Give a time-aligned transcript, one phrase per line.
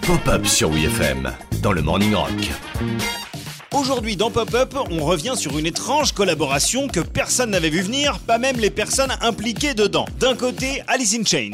[0.00, 2.30] Pop-up sur WFM dans le Morning Rock.
[3.74, 8.38] Aujourd'hui dans Pop-Up, on revient sur une étrange collaboration que personne n'avait vu venir, pas
[8.38, 10.06] même les personnes impliquées dedans.
[10.18, 11.50] D'un côté, Alice in Chains.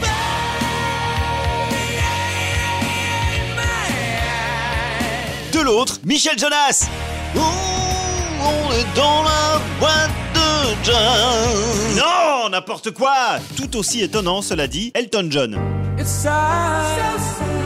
[5.52, 6.89] De l'autre, Michel Jonas.
[7.34, 11.96] Ouh, on est dans la boîte de jazz.
[11.96, 13.41] Non, n'importe quoi.
[13.57, 15.84] Tout aussi étonnant, cela dit, Elton John.
[16.05, 17.18] It's sad,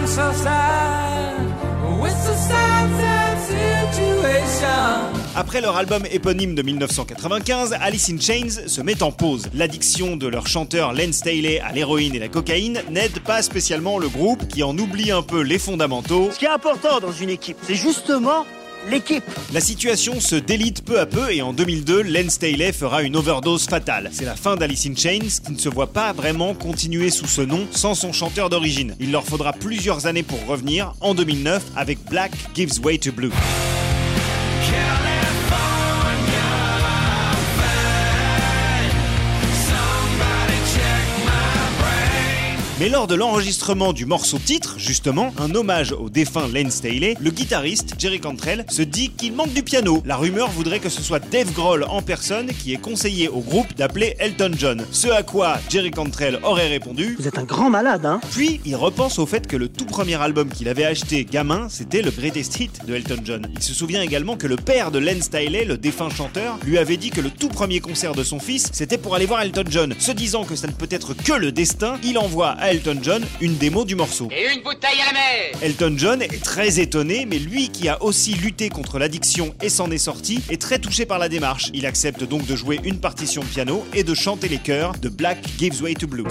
[0.06, 1.42] so sad.
[2.06, 5.18] It's a sad, sad situation.
[5.34, 9.48] Après leur album éponyme de 1995, Alice in Chains se met en pause.
[9.54, 14.08] L'addiction de leur chanteur Len Staley à l'héroïne et la cocaïne n'aide pas spécialement le
[14.08, 16.30] groupe qui en oublie un peu les fondamentaux.
[16.32, 18.46] Ce qui est important dans une équipe, c'est justement
[18.88, 19.24] l'équipe.
[19.52, 23.66] La situation se délite peu à peu et en 2002, Len Staley fera une overdose
[23.66, 24.10] fatale.
[24.12, 27.42] C'est la fin d'Alice in Chains qui ne se voit pas vraiment continuer sous ce
[27.42, 28.94] nom sans son chanteur d'origine.
[29.00, 33.32] Il leur faudra plusieurs années pour revenir en 2009 avec Black Gives Way to Blue.
[42.80, 47.32] Mais lors de l'enregistrement du morceau titre, justement, un hommage au défunt Len Staley, le
[47.32, 50.00] guitariste Jerry Cantrell se dit qu'il manque du piano.
[50.06, 53.74] La rumeur voudrait que ce soit Dave Grohl en personne qui ait conseillé au groupe
[53.74, 54.84] d'appeler Elton John.
[54.92, 57.16] Ce à quoi Jerry Cantrell aurait répondu.
[57.18, 60.14] Vous êtes un grand malade, hein Puis il repense au fait que le tout premier
[60.14, 63.48] album qu'il avait acheté gamin, c'était le Greatest Hit de Elton John.
[63.56, 66.96] Il se souvient également que le père de Len Staley, le défunt chanteur, lui avait
[66.96, 69.94] dit que le tout premier concert de son fils, c'était pour aller voir Elton John.
[69.98, 73.24] Se disant que ça ne peut être que le destin, il envoie à Elton John
[73.40, 74.28] une démo du morceau.
[74.30, 78.02] Et une bouteille à la mer Elton John est très étonné, mais lui qui a
[78.02, 81.70] aussi lutté contre l'addiction et s'en est sorti, est très touché par la démarche.
[81.72, 85.08] Il accepte donc de jouer une partition de piano et de chanter les chœurs de
[85.08, 86.24] Black Gives Way to Blue.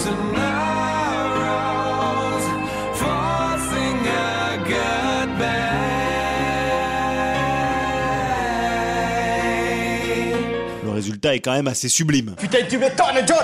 [10.84, 12.36] Le résultat est quand même assez sublime.
[12.38, 13.44] Putain, tu m'étonnes, John